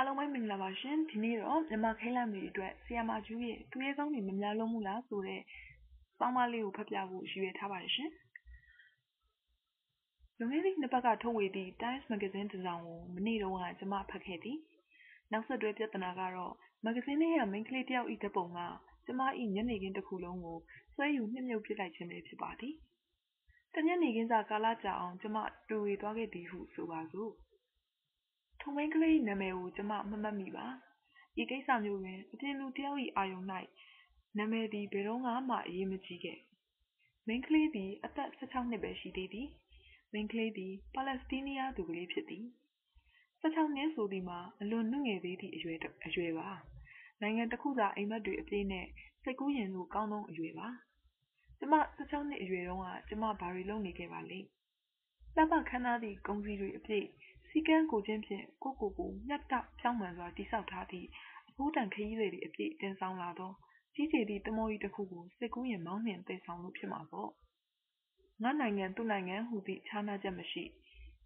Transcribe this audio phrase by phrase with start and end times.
[0.00, 5.42] အားလုံးပဲမင်္ဂလာပါရှင်ဒီနေ့တော့မြန်မာခိုင်းလမ်းတွေအတွက်ဆီယာမာကျူးရဲ့သူရဲကောင်းတွေမများလုံးမှုလားဆိုတဲ့
[6.18, 8.10] စောင်းမလေးကိုဖတ်ပြဖို့ရည်ရွယ်ထားပါတယ်ရှင်
[10.38, 14.58] လွန်ခဲ့သည့်နှစ်ပတ်ကထုတ်ဝေသည့် Times Magazine တစ်စောင်ကိုမနေ့တုန်းကကျွန်မဖတ်ခဲ့သည်
[15.32, 16.52] နောက်ဆက်တွဲပြဿနာကတော့
[16.84, 18.58] မဂ္ဂဇင်းထဲကမိန်းကလေးတယောက်ဤဓပုံက
[19.06, 19.20] ကျမ၏
[19.54, 20.58] ညနေခင်းတစ်ခုလုံးကို
[20.94, 22.74] ဆွဲယူနှိမ့်မြုပ်ပြစ်လိုက်ခြင်းပဲဖြစ်ပါသည်
[23.74, 25.36] တညနေခင်းစာကာလကြာအောင်ကျမ
[25.68, 27.32] တူဝေသွားခဲ့သည်ဟုဆိုပါစို့
[28.60, 30.66] ထိုမိန်းကလေး၏နာမည်ကို ကျမမမှတ်မိပါ။
[31.40, 33.40] ဤကိစ္စမျိုးတွင် အပြင်လူတစ်ယောက်၏အာရုံ၌
[34.38, 36.38] နာမည်သည် ဘယ်တုန်းကမှ အရေးမကြီးခဲ့။
[37.26, 39.48] မိန်းကလေးသည် အသက် ၁၆ နှစ်ပဲ ရှိသေးသည်။
[40.12, 42.44] မိန်းကလေးသည် ပါလက်စတိုင်းနီးယားသူကလေးဖြစ်သည်။
[43.42, 46.48] ၁၆ နှစ်ဆိုသည်မှာ အလွန်နုငယ်သေးသည့် အရွယ်ပါ။
[47.20, 48.86] နိုင်ငံတစ်ခုသာ အိမ်မက်တွေအပြည့်နဲ့
[49.22, 50.68] စိတ်ကူးယဉ်လို့ ကောင်းသောအရွယ်ပါ။
[51.58, 54.48] ကျမ၁၆ နှစ်အရွယ်တုန်းက ကျမဘာတွေလုပ်နေခဲ့ပါလိမ့်။
[55.36, 57.06] လှပခမ်းနားသည့် ကုန်စည်တွေအပြည့်
[57.50, 59.38] စည်းကမ်းကိုခြင်းဖြင့်ကိုယ့်ကိုယ်ကိုမျှတ
[59.80, 61.06] ဖြောင့်မှန်စွာတည်ဆောက်ထားသည့်
[61.48, 63.52] အဖိုးတန်ခရီးသည်တွေအပြည့်တင်ဆောင်လာသော
[63.94, 67.30] ကြီးကျယ်သည့်သင်္ဘောကြီးတစ်ခုကိုစိတ်ကူးယဉ်မောင်းနှင်သယ်ဆောင်လို့ဖြစ်မှာပေါ့။
[68.42, 70.62] ငါ့နိုင်ငံသူ့နိုင်ငံဟူသည့်ခြားနားချက်မရှိ၊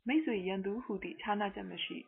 [0.07, 1.97] မိတ်ဆွေရန်သူဟူသည့်ခြားနားချက်မရှိ၊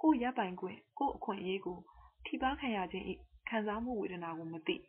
[0.00, 1.78] ကိုယ့်ရပိုင်ခွင့်၊ကိုယ့်အခွင့်အရေးကို
[2.26, 3.06] ထိပါးခံရခြင်း၏
[3.48, 4.76] ခံစားမှုဝေဒနာကိုမသိ၊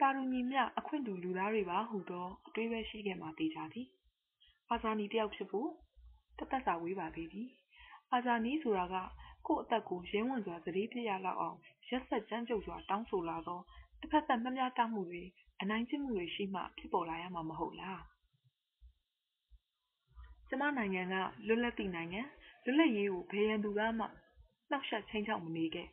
[0.00, 3.86] သာတူညီမျှအခွင့်တူလူသားတွေပါဟူသောအတွေးပဲရှိခဲ့မှာသေချာသည်။
[4.70, 5.68] အာဇာနည်တစ်ယောက်ဖြစ်ဖို့
[6.38, 7.48] တသက်စာဝေးပါသေးသည်
[8.12, 8.96] အာဇာနည်ဆိုတာက
[9.46, 11.56] ကိုယ့်အသက်ကို ရဲဝံ့စွာသတိဖြစ်ရလောက်အောင်
[11.88, 13.60] ရက်စက်ကြမ်းကြုတ်စွာ တောင်းဆိုလာသော
[14.00, 15.22] တစ်ဖက်သက်မမျှတမှုတွေ
[15.60, 18.02] အနိုင်ကျင့်မှုတွေရှိမှ ဖြစ်ပေါ်လာရမှာ မဟုတ်လား
[20.48, 21.14] ကျမနိုင်ငံက
[21.46, 22.20] လွတ်လပ်သည့်နိုင်ငံ
[22.64, 24.04] လွတ်လပ်ရေးကို ဘယ်ရန်သူကမှ
[24.70, 25.88] နှောက်ယှက်ချင်းချောက်မနေခဲ့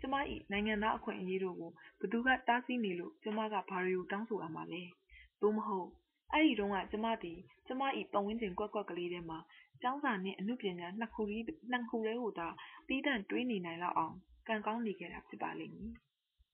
[0.00, 0.14] ကျမ၏
[0.52, 4.82] နိုင်ငံသားအခွင့်အရေးတို့ကိုဘသူက တားဆီးနေလို့ ကျမက ဘာတွေကို တောင်းဆိုရမှာလဲ
[5.40, 5.88] သို့မဟုတ်
[6.32, 7.82] အဲ့ဒီတုန်းက ကျမသည် ကျမ၏
[8.12, 9.38] ပတ်ဝန်းကျင်ကွက်ကွက်ကလေးထဲမှာ
[9.82, 12.48] ကျောင်းစာနှင့်အမှုပညာနှစ်ခုလေးနှစ်ခုလေးကိုသာ
[12.86, 14.14] ပြီးတန့်တွေးနေနိုင်လောက်အောင်
[14.48, 15.92] ကံကောင်းနေခဲ့တာဖြစ်ပါလိမ့်မည်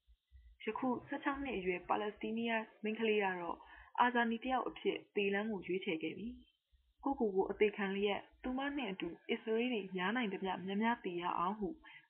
[0.65, 3.59] ။ယခု16နှစ်အရွယ် ပါလက်စတိုင်းနီးယားမိန်းကလေးကတော့
[4.01, 6.29] အာဇာနည်တယောက်အဖြစ်တေလန်းကို ရွေးချယ်ခဲ့ပြီ။
[7.05, 11.69] ကိုကိုကို အသေးခံလျက် သူမနှင့်အတူ အစ္စရေးတွေ များနိုင်သမျှများများတည်ရအောင်ဟု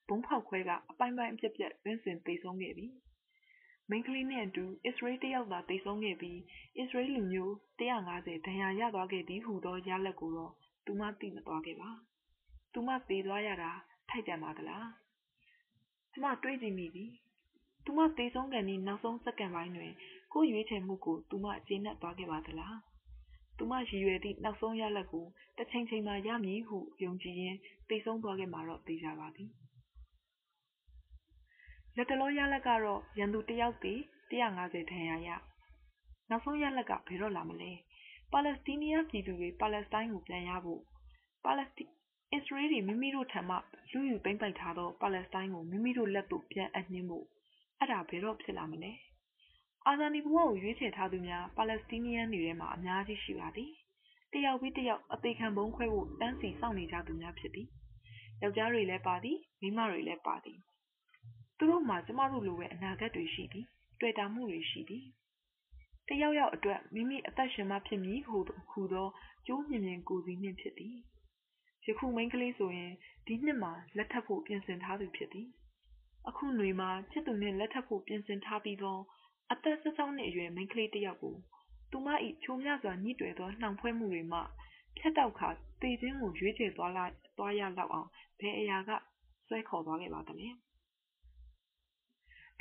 [0.09, 2.87] ဘုံဖောက်ခွဲကအပိုင်းပိုင်းအပြက်ပြက်တွင်းစင်သိဆုံးခဲ့ပြီ။
[3.91, 6.39] မိန်းကလေးနဲ့အတူ အစ္စရေးတယောက်သာသိဆုံးခဲ့ပြီး
[6.79, 10.53] အစ္စရေးလူမျိုး150ဒဏ်ရာရသွားခဲ့သည်ဟူသော ရလဒ်ကိုတော့
[10.87, 11.91] သူမ သိမသွားခဲ့ပါ။
[12.73, 13.71] သူမ သေသွားရတာ
[14.09, 14.87] ထိုက်တန်ပါသလား။
[16.13, 17.07] ကျမတွေးကြည့်မိပြီ။
[17.85, 19.93] သူမ သေဆုံးကန်ဒီနောက်ဆုံးစက္ကန့်ပိုင်းတွင်
[20.33, 22.77] ကိုရွေးချယ်မှုကို သူမ ကျေနပ်သွားခဲ့ပါသလား။
[23.57, 25.27] သူမ ရည်ရွယ်သည့် နောက်ဆုံးရလဒ်ကို
[25.57, 29.51] တစ်ချိန်ချိန်မှာ ရမည်ဟု ယုံကြည်ရင်း သေဆုံးသွားခဲ့မှာတော့သိကြပါသည်။
[31.97, 33.99] လက်တလောရလဒ်ကတော့ရန်သူတယောက်တည်
[34.31, 35.29] 150ဒဏ်ရာရ။
[36.31, 37.73] နောက်ဆုံးရလဒ်ကဘယ်တော့လာမလဲ။
[38.33, 40.81] ပါလက်စတိုင်းနီးယားပြည်သူတွေပါလက်စတိုင်းကိုပြန်ရဖို့
[41.45, 41.95] ပါလက်စတိုင်း
[42.33, 43.57] အစ္စရေးတွေမိမိတို့ထံမှ
[43.93, 47.27] လူယူသိမ်းပိုက်ထားသောပါလက်စတိုင်းကိုမိမိတို့လက်သို့ပြန်အပ်နှင်းဖို့
[47.79, 48.93] အဲ့ဒါဘယ်တော့ဖြစ်လာမလဲ
[49.87, 53.71] အာဇာနည်ဘဝကိုရွေးချယ်ထားသူများပါလက်စတိုင်းနီးယန်တွေထဲမှာအများကြီးရှိပါသည်
[54.33, 57.69] တယောက်ပြီးတယောက်အသေးခံဘုံခွဲဖို့တန်းစီစောင့်နေကြသူများဖြစ်သည်
[58.43, 60.59] ယောက်ျားတွေလည်းပါသည်မိန်းမတွေလည်းပါသည်
[61.63, 63.67] သူတို့မှာ ကျမတို့လိုပဲ အနာဂတ်တွေရှိသည်
[64.01, 65.05] တွေ့တာမှုတွေရှိသည်
[66.09, 68.39] တယောက်ယောက်အတွက် မိမိအသက်ရှင်မှဖြစ်မည်ဟု
[68.71, 69.09] ဟူသော
[69.47, 70.97] ကျိုးမြင်မြင်ကိုယ်စီနှင့်ဖြစ်သည်
[71.87, 72.93] ယခုမိန်းကလေးဆိုရင်
[73.27, 75.49] ဒီနှစ်မှာ လက်ထပ်ဖို့ ပြင်ဆင်ထားသူဖြစ်သည်
[76.29, 78.99] အခုຫນွေမှာ ချစ်သူနှင့် လက်ထပ်ဖို့ ပြင်ဆင်ထားပြီးသော
[79.53, 81.37] အသက်16နှစ်အရွယ် မိန်းကလေးတစ်ယောက်ကို
[81.91, 82.09] သူမ၏
[82.45, 84.41] ချိုမြစွာညှိတွယ်သော နှောင်ဖွဲ့မှုတွေမှ
[84.99, 85.49] ဖြတ်တောက်ခါ
[85.83, 88.09] တေခြင်းကို ရွေးချယ်သွားလိုက်သွားရလောက်အောင်
[88.41, 88.91] ဘယ်အရာက
[89.49, 90.49] ဆွဲခေါ်သွားခဲ့ပါသလဲ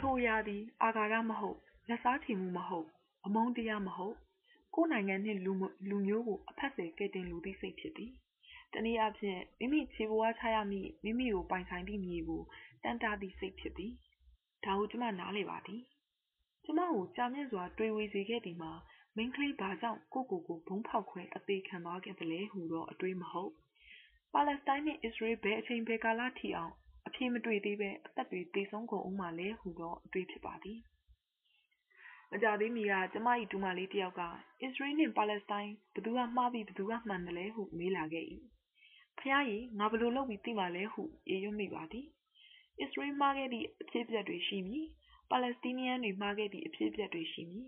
[0.02, 1.58] ထိုအရာသည် အာဃာတမဟုတ်
[1.90, 2.88] လက်စားချီမှုမဟုတ်
[3.26, 4.16] အမုန်းတရားမဟုတ်
[4.76, 5.54] ကိုယ်နိုင်ငံနှင့်လူ
[5.90, 8.12] လူမျိုးကို အဖက်ဆယ်ကဲတင်လူသည့်စိတ်ဖြစ်သည်
[8.74, 12.42] တနည်းအားဖြင့်မိမိခြေဘဝချရမည့်မိမိကိုပိုင်ဆိုင်သည့်မြေကို
[12.84, 13.94] တန်တာသည့်စိတ်ဖြစ်သည်
[14.66, 15.82] ဒါကိုကျမနားလေပါသည်
[16.66, 18.72] ကျမကိုကြာမြင့်စွာတွေးဝေစေခဲ့သည်မှာ
[19.16, 23.52] မိန်းကလေးဘာကြောင့်ကိုကိုကိုဘုံဖောက်ခွဲအသေးခံသွားခဲ့သလဲဟူသောအတွေးမဟုတ်
[24.34, 26.74] ပါလက်စတိုင်းနှင့်အစ္စရေးဘယ်အချိန်ဘယ်ကာလထိအောင်
[27.22, 30.80] အပြေမတွေ့သေးပဲအသက်တွေသေဆုံးကုန်ဦးမှလဲဟူသောအတွေးဖြစ်ပါသည်
[32.32, 34.22] မကြသေးမီကကျမ၏ဒူမလေးတယောက်က
[34.62, 38.26] အစ္စရေးနှင့်ပါလက်စတိုင်းဘသူကမှားပြီးဘသူကမှန်တယ်လဲဟုမေးလာခဲ့၏
[39.20, 42.06] ဖျားရီငါဘလို့လုပ်ပြီးသိမှလဲဟုအေးရွမိပါသည်
[42.80, 44.86] အစ္စရေးမှားခဲ့သည့်အဖြစ်အပျက်တွေရှိမည်
[45.30, 47.68] ပါလက်စတိုင်းနီးယန်တွေမှားခဲ့သည့်အဖြစ်အပျက်တွေရှိမည်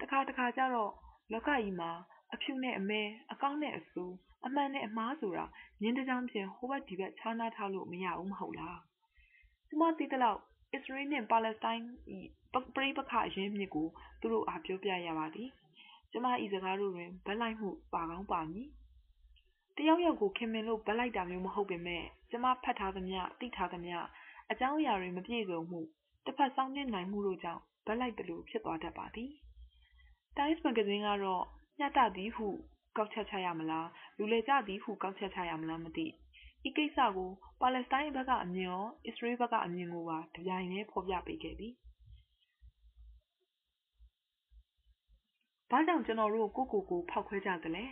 [0.00, 0.92] တခါတခါကျတော့
[1.32, 1.90] လောကကြီးမှာ
[2.34, 3.02] အဖြူနဲ့အမဲ
[3.32, 4.04] အကောင်းနဲ့အဆူ
[4.46, 5.44] အမှန်နဲ့အမှားဆိုတာ
[5.82, 8.78] ညင်းတကြောင်ဖြင့်ဟိုဘက်ဒီဘက်ခြားနားထားလို့မရဘူးမဟုတ်လား
[9.74, 10.40] ကျမသိတဲ့လောက်
[10.72, 11.84] အစ္စရေးနဲ့ပါလက်စတိုင်း
[12.16, 12.18] ဤ
[12.74, 13.86] ပရိပခအရင်းမြစ်ကို
[14.20, 15.48] သူတို့အားပြောပြရပါသည်
[16.12, 18.68] ကျမဤစကားတို့တွင်ဗက်လိုက်မှုပါကောင်းပါမည်
[19.76, 23.96] တယောက်ယောက်ကိုခင်မင်လို့ဗက်လိုက်တာမျိုးမဟုတ်ပေမဲ့ကျမဖတ်ထားသမျှသိထားသမျှ
[24.50, 25.80] အကြောင်းအရာတွေမပြည့်စုံမှု
[26.24, 29.30] တစ်ဖက်စောင်းတင်နိုင်မှုတို့ကြောင့်ဗက်လိုက်သလိုဖြစ်သွားတတ်ပါသည်။
[30.36, 31.44] Times မဂ္ဂဇင်းကတော့
[31.78, 32.46] မျှတသည်ဟု
[32.96, 36.06] ကောက်ချက်ချရမလားလူလေကြသည်ဟုကောက်ချက်ချရမလားမသိ
[36.68, 37.30] ဤကိစ္စကို
[37.60, 41.74] ပါလက်စတိုင်းဘက်က အမြင်ရော အစ္စရေးဘက်က အမြင်ကိုပါတပြိုင်တည်း ဖော်ပြပေးခဲ့သည်။
[45.70, 47.84] ဘာကြောင့် ကျွန်တော်တို့ ကိုကိုကို ဖောက်ခွဲကြသလဲ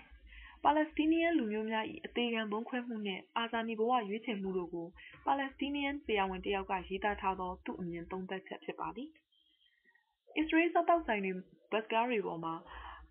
[0.65, 4.87] ပါလက်စတိုင်းလူမျိုးများ၏အသေးခံဘုံခွဲမှုနှင့် အာဇာနည်ဘဝရွေးချယ်မှုတို့ကို
[5.27, 9.09] ပါလက်စတိုင်းဆရာဝန်တယောက်က ရေးသားထားသော သူ့အမြင်သုံးသပ်ချက်ဖြစ်ပါသည်။
[10.37, 11.33] အစ္စရေး စားတောက်ဆိုင်တွေ
[11.73, 12.55] ဘတ်ကားတွေပေါ်မှာ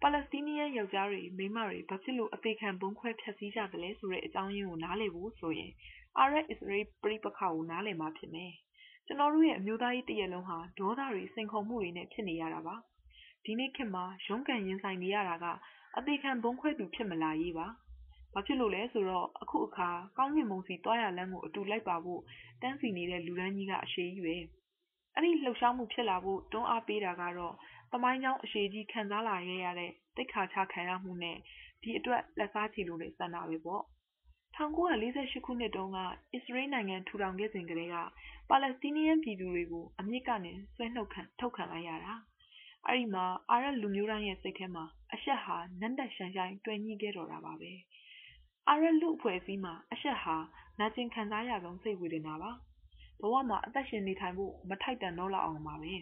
[0.03, 5.71] ပါလက်စတိုင်းယောက်ျားတွေမိန်းမတွေဘာဖြစ်လို့အသေးခံဘုံခွဲဖျက်ဆီးကြသလဲဆိုတဲ့အကြောင်းရင်းကိုနားလည်ဖို့ဆိုရင်
[6.17, 8.51] အာရက်အစ္စရေးပြိပခါကိုနားလည်မှဖြစ်မယ်။
[9.05, 12.75] ကျွန်တော်တို့ရဲ့အမျိုးသားရေးတရက်လုံးဟာဒေါသတွေစိန်ခေါ်မှုတွေနဲ့ဖြစ်နေရတာပါ။
[13.45, 15.45] ဒီနေ့ခေတ်မှာရုန်းကန်ရင်ဆိုင်နေရတာက
[15.97, 17.67] အသေးခံဘုံခွဲသူဖြစ်မလာရေးပါ။
[18.33, 22.21] ဘာဖြစ်လို့လဲဆိုတော့အခုအခါကောင်းကင်ဘုံစီတွားရလမ်းကိုအတူလိုက်ပါဖို့
[22.61, 24.37] တန်းစီနေတဲ့လူဒန်းကြီးကအရှိကြီးပဲ။
[25.15, 27.55] အဲ့ဒီလှုပ်ရှားမှုဖြစ်လာဖို့တွန်းအားပေးတာကတော့
[27.91, 31.37] တမိုင်းကြောင်းအရှိကြီး ခံစားလာခဲ့ရတဲ့တိတ်ခါချခံရမှုနဲ့
[31.81, 33.83] ဒီအတွက်လက်စားချီလို့တဲ့စံတာပဲပေါ့
[34.57, 35.97] 1948ခုနှစ်တုန်းက
[36.33, 37.95] အစ္စရေးနိုင်ငံ ထူထောင်ခဲ့စဉ်ကတည်းက
[38.49, 42.13] ပါလက်စတိုင်းပြည်သူတွေကို အမြစ်ကနေ ဆွဲနှုတ်ခံထုတ်ခံလိုက်ရတာ
[42.87, 47.71] အဲ့ဒီမှာ အာရပ်လူမျိုးတိုင်းရဲ့ စိတ်ထဲမှာ အရှက်ဟာနတ်တက်ရှန်ဆိုင်တွင်ညှိခဲ့တော့တာပါပဲ
[48.67, 50.35] အာရပ်လူအဖွဲ့အစည်းမှာ အရှက်ဟာ
[50.79, 52.51] နာကျင်ခံစားရဆုံး စိတ်ဝေဒနာပါ
[53.21, 55.93] ဘဝမှာ အသက်ရှင်နေထိုင်ဖို့ မထိုက်တန်တော့လောက်အောင်ပါပဲ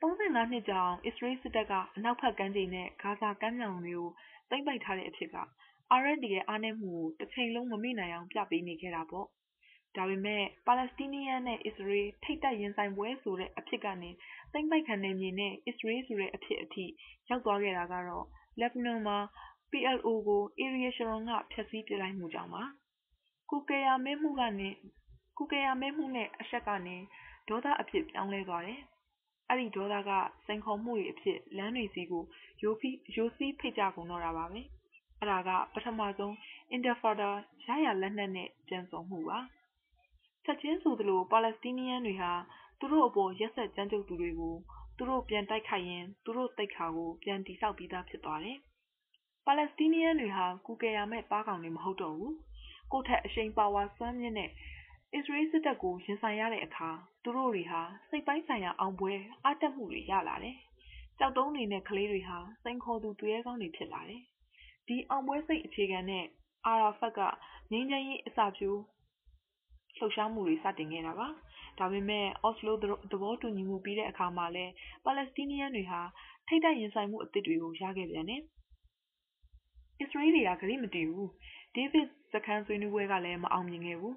[0.00, 4.08] 35နှစ်ကြာအောင် အစ္စရေးစစ်တပ်က အနောက်ဘက်ကမ်းခြေနဲ့ ဂါဇာကမ်းမြောင်တွေကို
[4.50, 5.36] သိမ့်ပိုက်ထားတဲ့အဖြစ်က
[5.90, 9.26] အာရက်ဒီရဲ့ အားနည်းမှုကိုတစ်ချိန်လုံး မမေ့နိုင်အောင် ပြပေးနေခဲ့တာပေါ့။
[9.96, 11.14] ဒါပေမဲ့ ပါလက်စတိုင်း
[11.46, 14.10] နဲ့ အစ္စရေး ထိတ်တက်ရင်ဆိုင်ပွဲဆိုတဲ့ အဖြစ်ကနေ
[14.52, 16.84] သိမ့်ပိုက်ခံနေမြေနဲ့ အစ္စရေးဆိုတဲ့အဖြစ်အထိ
[17.28, 18.26] ရောက်သွားခဲ့တာကတော့
[18.60, 19.18] လက်ဘနွန်မှာ
[19.70, 22.62] PLO ကို Ariel Sharon က ဖျက်ဆီးပြလိုက်မှုကြောင့်ပါ။
[23.50, 24.68] ကုကေယာမဲမှုကနေ
[25.38, 26.96] ကုကေယာမဲမှုနဲ့အဆက်ကနေ
[27.48, 28.80] ဒေါသအဖြစ် ပြောင်းလဲသွားတယ်။
[29.48, 30.10] အဲ့ဒီဒေါသက
[30.46, 32.24] စိန်ခေါ်မှုတွေအဖြစ်လမ်းတွေစီကို
[32.62, 34.60] ယိုဖိယိုစီးဖိတ်ကြကုန်တော့တာပါပဲ
[35.18, 36.32] အဲ့ဒါကပထမဆုံး
[36.74, 37.30] Intifada
[37.64, 39.38] ရရလက်နက်နဲ့ကြံစုံမှုပါ
[40.44, 42.32] ချက်ချင်းဆိုသလိုပါလက်စတိုင်းတွေဟာ
[42.78, 44.54] သူတို့အပေါ်ရက်ဆက်ကြမ်းကြုတ်သူတွေကို
[44.96, 48.58] သူတို့ပြန်တိုက်ခိုက်ရင်သူတို့တိတ်ခါကိုပြန်တိဆောက်ပြီးသားဖြစ်သွားတယ်
[49.46, 52.34] ပါလက်စတိုင်းတွေဟာကူကယ်ရမဲ့ပါးကောင်တွေမဟုတ်တော့ဘူး
[52.92, 54.50] ကိုထက်အရှိန်ပါဝါစွမ်းမြင့်တဲ့
[55.14, 56.88] အစ္စရေးစစ်တပ်ကို ရင်ဆိုင်ရတဲ့အခါ
[57.22, 59.12] သူတို့တွေဟာ စိတ်ပိုင်းဆိုင်ရာ အောင်ပွဲ
[59.44, 60.56] အားတက်မှုတွေ ရလာတယ်။
[61.18, 64.22] ကြောက်တုံးတွေနဲ့ ကလေးတွေဟာ စိန်ခေါ်သူ သူရဲကောင်းတွေ ဖြစ်လာတယ်။
[64.86, 66.24] ဒီအောင်ပွဲစိတ် အခြေခံနဲ့
[66.66, 67.20] အာရာဖတ်က
[67.70, 68.80] ငြိမ်းချမ်းရေး အစာပြိုး
[69.96, 71.28] လှုပ်ရှားမှုတွေ စတင်ခဲ့တာပါ။
[71.78, 72.76] ဒါပေမဲ့ အော့စလို
[73.12, 74.66] သဘောတူညီမှု ပြီးတဲ့အခါမှာလဲ
[75.04, 76.00] ပါလက်စတိုင်းတွေဟာ
[76.46, 78.42] ထိတ်တိုက်ရင်ဆိုင်မှုအသစ်တွေကို ရခဲ့ပြန်တယ်။
[80.00, 81.28] အစ္စရေးတွေကဂရိမတည်ဘူး။
[81.74, 84.16] ဒေးဗစ်စခန်းဆွေးနွေးပွဲကလည်း မအောင်မြင်ခဲ့ဘူး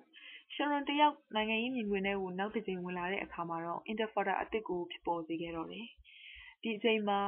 [0.59, 5.87] ရှရွန်တယောက် နိုင်ငံရေးမြင်ကွင်းထဲကို နောက်တစ်ကြိမ် ဝင်လာတဲ့အခါမှာတော့အင်တာဖာတာအသစ်ကို ဖြစ်ပေါ်စေခဲ့တော့တယ်။
[6.61, 7.19] ဒီအချိန်မှာ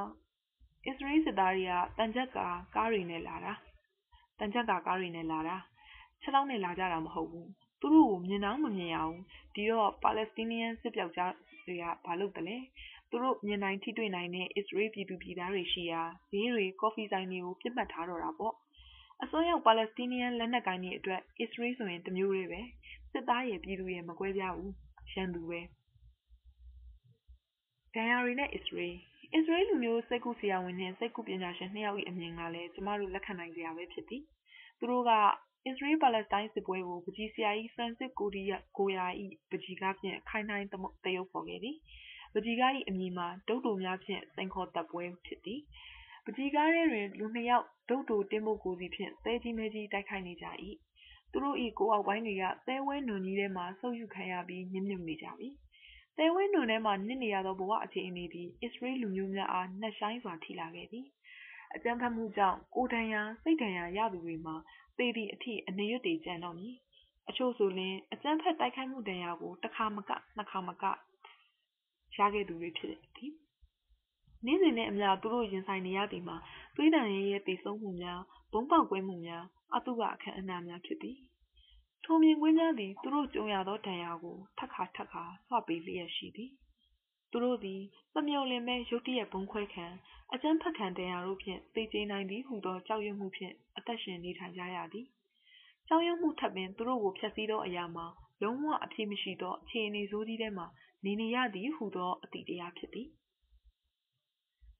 [0.85, 3.53] အစ္စရေးစစ်သားတွေကတန်ကြပ်ကာကားတွေနဲ့လာတာ။
[4.39, 5.55] တန်ကြပ်ကာကားတွေနဲ့ လာတာ။
[6.21, 7.47] ချက်လောက်နဲ့ လာကြတာမဟုတ်ဘူး။
[7.79, 9.21] သူတို့ကို မြင်တော့မမြင်ရဘူး။
[9.55, 11.33] ဒီတော့ ပါလက်စတိုင်းစစ်ပြောက်ကြား
[11.65, 12.57] တွေက ဘာလုပ်တယ်လဲ။
[13.09, 16.01] သူတို့ မြင်နိုင်ထိတွေ့နိုင်တဲ့ အစ္စရေးပြည်သူပြည်သားတွေရှိရာ
[16.31, 18.55] ဈေးတွေ ကော်ဖီဆိုင်တွေကိုပြစ်မှတ်ထားတော့တာပေါ့။
[19.23, 22.61] အစိုးရပါလက်စတိုင်းလက်နက်ကိုင်းတွေအတွက် အစ္စရေးဆိုရင် တမျိုးတွေပဲ
[23.11, 24.73] စစ်သားရဲ့ပြည်သူရဲ့မကွဲပြားဘူး
[25.13, 25.61] ရန်သူပဲ
[27.93, 28.97] ဒဏ်ရာတွေနဲ့ အစ္စရေး
[29.33, 34.23] အစ္စရေးလူမျိုး စိတ်ကူဆရာဝန်နဲ့ စိတ်ကူပညာရှင် နှစ်ယောက်၏အမြင်ကလည်း ကျမတို့ လက်ခံနိုင်ကြရပဲဖြစ်သည်
[34.77, 35.11] သူတို့က
[35.65, 39.05] အစ္စရေးပါလက်စတိုင်းစစ်ပွဲကိုပကြီးဆရာကြီး ဖရန်စစ်ကိုဒီယာကိုယာ၏
[39.49, 40.65] ပကြီးကားဖြင့် ခိုင်နိုင်
[41.05, 41.77] တရုပ်ဖော်ခဲ့သည်
[42.33, 45.61] ပကြီးကား၏အမည်မှာဒုတ်တူများဖြင့် စိန်ခေါ်တပ်ပွဲ ဖြစ်သည်
[46.25, 50.45] ပကြီးကားထဲတွင် လူနှစ်ယောက်ဒုတ်တူတင်းဖို့ကိုစီဖြင့် သဲကြီးမဲကြီး တိုက်ခိုက်နေကြ၏
[51.31, 55.49] သူတို့၏ကိုယ်အောက်ပိုင်းတွေက သဲဝဲနွန်ကြီးထဲမှာဆုပ်ယူခံရပြီးမြင့်မြုပ်နေကြပြီ။
[56.17, 61.05] သဲဝဲနွန်ထဲမှာ နစ်နေရသော ဘဝအခြေအနေသည် အစ္စရေးလူမျိုးများအားနှက်ဆိုင်စွာ ထိလာခဲ့သည်။
[61.75, 64.55] အကြမ်းဖက်မှုကြောင့် ကိုယ်ဒဏ်ရာ စိတ်ဒဏ်ရာရသူတွေမှာ
[64.97, 66.73] သေသည့်အထိ အနေရွတ်တွေကြံတော့မည်။
[67.29, 70.83] အချို့ဆိုရင် အကြမ်းဖက်တိုက်ခိုက်မှုဒဏ်ရာကို တစ်ခါမက နှစ်ခါမက
[72.17, 73.33] ရခဲ့သူတွေ ဖြစ်သည်။
[74.45, 76.37] နေ့စဉ်နဲ့အမျှသူတို့ရင်ဆိုင်နေရသည်မှာ
[76.75, 78.21] သွေးတန်ရဲရဲတည်ဆုံးမှုများ
[78.51, 79.43] ဘုံပေါက်ကွဲမှုများ
[79.75, 81.17] အတုပအခမ်းအနားများဖြစ်သည်
[82.03, 86.51] ထိုမြင်ကွင်းများသည်သူတို့ကြုံရသောဒဏ်ရာကိုထပ်ခါထပ်ခါဆွပေးလျက်ရှိသည်
[87.31, 87.81] သူတို့သည်
[88.13, 89.85] မမျှော်လင့်မဲရုတ်တရက်ဘုံခွဲခံ
[90.33, 95.05] အကျန်းဖက်ခံဒဏ်ရာတို့ဖြင့်သိကျေနိုင်သည်ဟုသောကြောက်ရွံ့မှုဖြင့်အသက်ရှင်နေထိုင်ကြရသည်
[95.87, 98.05] ကြောက်ရွံ့မှုထပ်ပင်သူတို့ကိုဖျက်ဆီးသောအရာမှာ
[98.41, 100.67] လုံးဝအဖြစ်မရှိသောအခြေအနေဆိုးကြီးထဲမှာ
[101.05, 103.07] နေနေရသည်ဟုသောအတိတရားဖြစ်သည်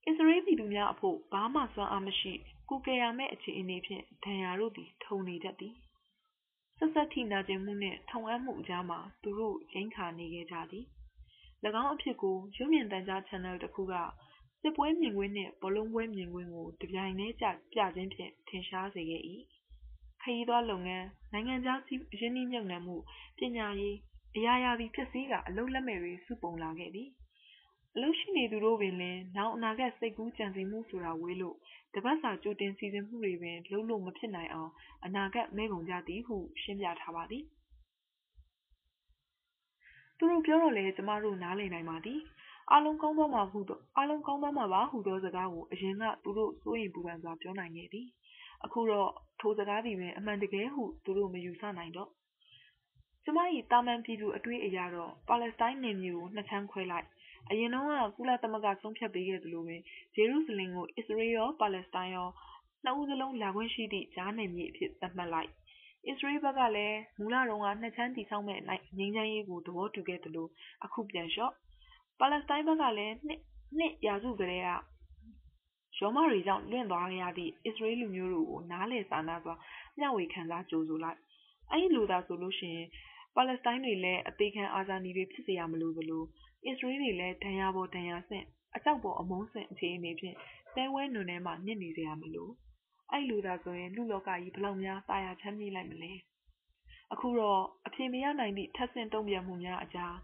[0.06, 2.32] အစ္စရေးပြည်သူများအဖို့ဘာမှစွမ်းအားမရှိ
[2.68, 5.74] ကုကယ်ရမဲ့အခြေအနေဖြင့်ဒဏ်ရာတို့သည်ထုံနေတတ်သည်
[6.78, 10.86] စဆက်ဆက်ထိနာကျင်မှုနှင့်ထုံအပ်မှုအကြားမှာသူတို့ရိန်းခါနေခဲ့ကြသည်၎
[11.82, 13.94] င်းအဖြစ်ကိုရုပ်မြင်သံကြား channel တစ်ခုက
[14.60, 19.22] စစ်ပွဲမြင်ကွင်းနှင့်ဘောလုံးပွဲမြင်ကွင်းကိုတပြိုင်တည်းကျပြခြင်းဖြင့်ထင်ရှားစေခဲ့၏
[20.22, 21.80] ခရီးသွားလုပ်ငန်းနိုင်ငံခြား
[22.20, 22.96] ရင်းနှီးမြှုပ်နှံမှု
[23.38, 23.96] ပညာရေး
[24.36, 27.08] အရာရာသည်ဖြစ်စည်းကအလုပ်လက်မဲ့တွေစုပုံလာခဲ့သည်
[27.96, 31.56] အလုပ်ရှိနေသူတို့ပင်လင်နောက်အနာဂတ်စိတ်ကူးကြံစည်မှုဆိုတာဝေးလို့
[31.94, 34.70] တပတ်စာကြိုတင်စီစဉ်မှုတွေပင် လုပ်လို့မဖြစ်နိုင်အောင်
[35.04, 37.44] အနာဂတ်မဲကုန်ကြသည်ဟု ရှင်းပြထားပါသည်
[40.18, 42.20] သူတို့ပြောတော့လေကျမတို့ နားလည်နိုင်ပါသည်
[42.70, 43.60] အားလုံးကောင်းသွားမှာဟု
[43.96, 48.06] အားလုံးကောင်းသွားမှာပါဟုသောစကားကို အရင်ကသူတို့စိုးရိမ်ပူပန်စွာပြောနိုင်ခဲ့သည်
[48.64, 52.10] အခုတော့ထိုစကားသည်ပင်အမှန်တကယ်ဟုသူတို့မယူဆနိုင်တော့
[53.24, 53.38] ကျမ၏
[53.72, 57.06] တာမန်ပြည်သူအတွေ့အရတော့ပါလက်စတိုင်းနယ်မြေကိုနှစ်ချမ်းခွဲလိုက်
[57.50, 59.76] အရင်တုန်းကတော့ ကုလသမဂ္ဂ ဆုံးဖြတ်ပေးခဲ့သလိုပဲ
[60.14, 62.28] ဂျေရုဆလင်ကို အစ္စရေးရော၊ပါလက်စတိုင်းရော
[62.84, 65.50] နှစ်ဦးစလုံး လာခွင့်ရှိသည့် ကြားနယ်မြေအဖြစ် သတ်မှတ်လိုက်။
[66.08, 70.46] အစ္စရေးဘက်ကလည်း မူလတုန်းက နှစ်ခြမ်းတည်ဆောက်မယ့် ငြိမ်းချမ်းရေးကို သဘောတူခဲ့သလို
[70.84, 71.52] အခု ပြန်လျှော့၊
[72.18, 73.14] ပါလက်စတိုင်းဘက်ကလည်း
[73.78, 74.68] ၂ ရာစုကတည်းက
[75.98, 79.54] ရောမတွေကြောင့် လွင့်သွားရသည့် အစ္စရေးလူမျိုးတို့ကို နားလည်စာနာစွာ
[79.98, 81.18] မျှဝေခံစား ကြိုဆိုလိုက်။
[81.70, 82.82] အဲဒီလိုသာဆိုရင်
[83.36, 86.22] ပါလက်စတိုင်းတွေလည်း အသေခံ အာဇာနည်တွေ ဖြစ်စရာမလိုသလို
[86.66, 88.44] ။အစ္စရေးတွေလည်း ဒဏ်ရာပေါ်ဒဏ်ရာဆင့်၊
[88.76, 90.36] အကြောက်ပေါ်အမုန်းဆင့် အခြေအနေဖြင့်
[90.74, 92.48] သဲဝဲနွံထဲမှာ နစ်နေစရာမလို။
[93.12, 96.12] အဲ့လိုသာဆိုရင် လူ့လောကကြီး ဘယ်လောက်များ သာယာချမ်းမြေ့လိုက်မလဲ။
[97.12, 100.14] အခုတော့ အဖြေမရနိုင်သည့် ထပ်ဆင့်တုန့်ပြန်မှုများအကြား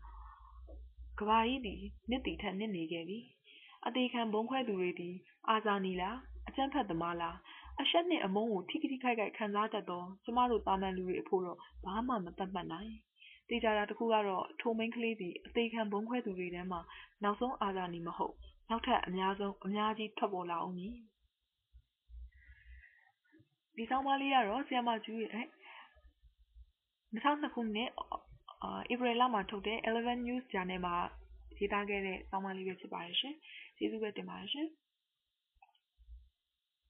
[1.18, 3.18] ကမ္ဘာကြီးသည် နစ်သည်ထက် နစ်နေခဲ့ပြီ။
[3.87, 5.14] အသေခံဗုံးခွဲသူတွေသည်
[5.49, 6.16] အာဇာနည်လား၊
[6.49, 7.37] အကြမ်းဖက်သမားလား၊
[7.80, 12.92] အရှက်နှင့်အမုန်းကို ထိထိခိုက်ခိုက် ခံစားတတ်သော ကျမတို့ သာမန်လူတွေအဖို့တော့ ဘာမှ မသတ်မှတ်နိုင်
[13.48, 16.80] တေချာတာတခုကတော့ ထိုမိန်းကလေးသည် အသေးခံဘုံခွဲသူတွေထဲမှာ
[17.22, 18.34] နောက်ဆုံးအာဇာနည်မဟုတ်
[18.68, 20.94] နောက်ထပ် အများဆုံး အများကြီး ထွက်ပေါ်လာအောင်မည်
[23.76, 25.46] ဒီဆောင်းပါးလေးကတော့ဆီယမကျူးရဲ့
[27.14, 27.90] 2002ခုနှစ်
[28.62, 30.96] အာဧပြီလမှာထုတ်တဲ့11 News Journal မှာ
[31.58, 33.34] ရေးသားခဲ့တဲ့ ဆောင်းပါးလေးပဲ ဖြစ်ပါတယ်ရှင်
[33.76, 34.68] ကျေးဇူးပဲတင်ပါတယ်ရှင်